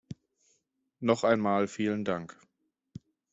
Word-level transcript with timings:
Noch 0.99 1.23
einmal 1.23 1.67
vielen 1.67 2.03
Dank. 2.05 2.35